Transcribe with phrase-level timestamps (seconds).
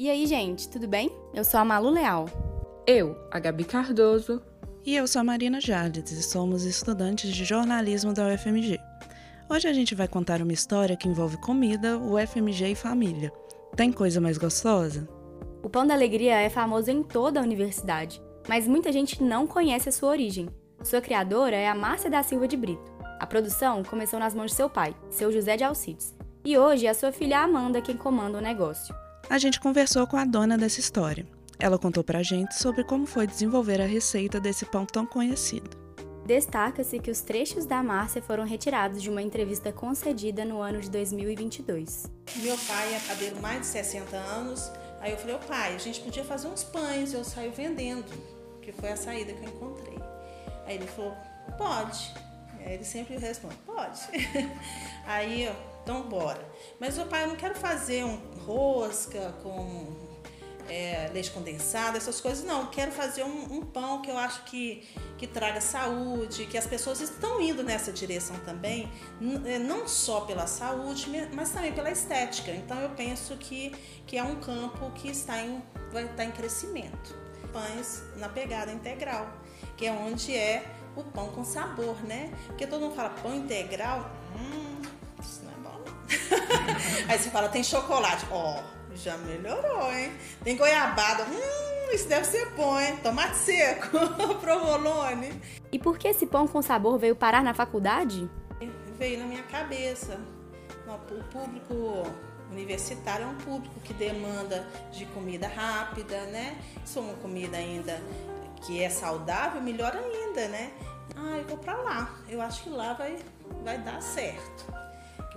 [0.00, 1.10] E aí, gente, tudo bem?
[1.34, 2.26] Eu sou a Malu Leal.
[2.86, 4.40] Eu, a Gabi Cardoso.
[4.86, 8.78] E eu sou a Marina Jardes e somos estudantes de jornalismo da UFMG.
[9.50, 13.32] Hoje a gente vai contar uma história que envolve comida, UFMG e família.
[13.74, 15.08] Tem coisa mais gostosa?
[15.64, 19.88] O Pão da Alegria é famoso em toda a universidade, mas muita gente não conhece
[19.88, 20.48] a sua origem.
[20.80, 22.92] Sua criadora é a Márcia da Silva de Brito.
[23.18, 26.90] A produção começou nas mãos de seu pai, seu José de Alcides, e hoje é
[26.90, 28.94] a sua filha Amanda quem comanda o negócio
[29.30, 31.26] a gente conversou com a dona dessa história.
[31.58, 35.68] Ela contou pra gente sobre como foi desenvolver a receita desse pão tão conhecido.
[36.24, 40.90] Destaca-se que os trechos da Márcia foram retirados de uma entrevista concedida no ano de
[40.90, 42.06] 2022.
[42.36, 44.70] Meu pai é padeiro mais de 60 anos.
[45.00, 48.12] Aí eu falei, ô pai, a gente podia fazer uns pães, eu saio vendendo,
[48.60, 49.98] que foi a saída que eu encontrei.
[50.66, 51.16] Aí ele falou,
[51.56, 52.12] pode.
[52.60, 54.00] Ele sempre responde, pode.
[55.06, 55.50] Aí
[55.88, 56.46] então bora.
[56.78, 59.96] Mas o pai, eu não quero fazer um rosca com
[60.68, 62.66] é, leite condensado, essas coisas, não.
[62.66, 67.00] Quero fazer um, um, pão que eu acho que, que traga saúde, que as pessoas
[67.00, 68.92] estão indo nessa direção também,
[69.46, 72.50] é, não só pela saúde, mas também pela estética.
[72.50, 73.70] Então eu penso que,
[74.06, 77.16] que é um campo que está em, vai estar em crescimento.
[77.50, 79.26] Pães na pegada integral,
[79.74, 82.30] que é onde é o pão com sabor, né?
[82.46, 84.67] Porque todo mundo fala pão integral, hum,
[87.08, 88.26] Aí você fala, tem chocolate.
[88.30, 90.12] Ó, oh, já melhorou, hein?
[90.42, 91.24] Tem goiabada.
[91.24, 92.96] Hum, isso deve ser bom, hein?
[93.02, 93.98] Tomate seco,
[94.40, 95.40] provolone.
[95.70, 98.28] E por que esse pão com sabor veio parar na faculdade?
[98.98, 100.18] Veio na minha cabeça.
[100.86, 102.10] O público
[102.50, 106.56] universitário é um público que demanda de comida rápida, né?
[106.84, 108.02] Se uma comida ainda
[108.66, 110.72] que é saudável, melhor ainda, né?
[111.14, 112.14] Ah, eu vou para lá.
[112.28, 113.16] Eu acho que lá vai,
[113.62, 114.87] vai dar certo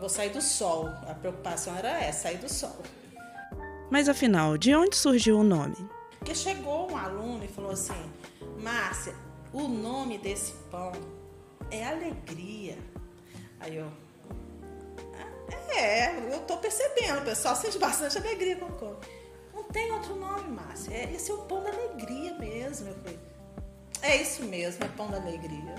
[0.00, 0.88] vou sair do sol.
[1.06, 2.76] A preocupação era essa, sair do sol.
[3.90, 5.76] Mas afinal, de onde surgiu o nome?
[6.18, 8.10] Porque chegou um aluno e falou assim:
[8.58, 9.14] Márcia,
[9.52, 10.92] o nome desse pão
[11.70, 12.78] é alegria.
[13.60, 13.90] Aí eu.
[15.14, 18.96] Ah, é, eu tô percebendo, o pessoal sente bastante alegria com o pão.
[19.54, 20.94] Não tem outro nome, Márcia.
[20.94, 22.88] É, esse é o pão da alegria mesmo.
[22.88, 23.18] Eu falei,
[24.02, 25.74] é isso mesmo, é pão da alegria.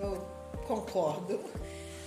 [0.00, 0.26] Eu
[0.66, 1.40] concordo.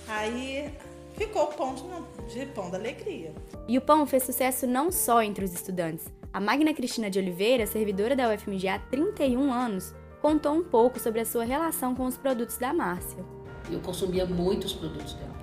[0.08, 0.76] Aí
[1.16, 3.34] ficou o pão de, de pão da alegria.
[3.68, 6.06] E o pão fez sucesso não só entre os estudantes.
[6.32, 11.20] A Magna Cristina de Oliveira, servidora da UFMG há 31 anos, contou um pouco sobre
[11.20, 13.24] a sua relação com os produtos da Márcia.
[13.70, 15.34] Eu consumia muitos produtos dela.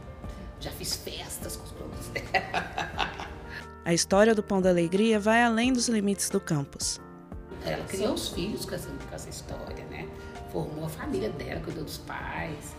[0.59, 3.27] Já fiz festas com os produtos dela.
[3.85, 6.99] A história do Pão da Alegria vai além dos limites do campus.
[7.63, 10.07] Ela criou os filhos com essa, com essa história, né?
[10.51, 12.75] Formou a família dela, cuidou dos pais.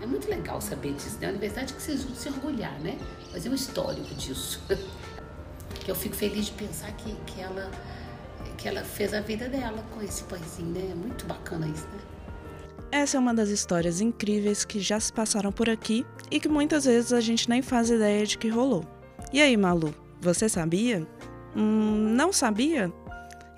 [0.00, 1.28] É muito legal saber disso, né?
[1.28, 2.98] A universidade que vocês vão se orgulhar, né?
[3.32, 4.60] Fazer um histórico disso.
[5.84, 7.70] que eu fico feliz de pensar que, que, ela,
[8.58, 10.88] que ela fez a vida dela com esse pãezinho, né?
[10.90, 12.00] É muito bacana isso, né?
[12.92, 16.84] Essa é uma das histórias incríveis que já se passaram por aqui e que muitas
[16.84, 18.84] vezes a gente nem faz ideia de que rolou.
[19.32, 21.06] E aí, Malu, você sabia?
[21.56, 22.92] Hum, não sabia?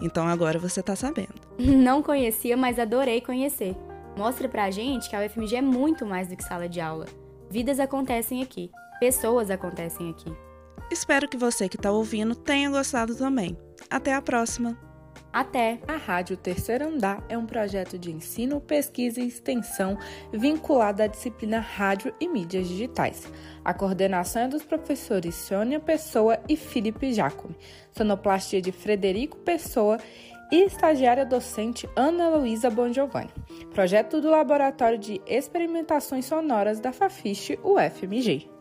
[0.00, 1.34] Então agora você tá sabendo.
[1.59, 3.75] Não conhecia, mas adorei conhecer
[4.19, 7.06] mostra pra gente que a UFMG é muito mais do que sala de aula.
[7.49, 8.69] Vidas acontecem aqui,
[8.99, 10.37] pessoas acontecem aqui.
[10.91, 13.56] Espero que você que está ouvindo tenha gostado também.
[13.89, 14.77] Até a próxima!
[15.33, 15.79] Até!
[15.87, 19.97] A Rádio Terceiro Andar é um projeto de ensino, pesquisa e extensão
[20.33, 23.31] vinculado à disciplina Rádio e Mídias Digitais.
[23.65, 27.56] A coordenação é dos professores Sônia Pessoa e Felipe Jacome,
[27.93, 29.99] sonoplastia de Frederico Pessoa
[30.51, 33.31] e estagiária docente Ana Luísa Bongiovanni,
[33.73, 38.58] projeto do Laboratório de Experimentações Sonoras da Fafiche UFMG.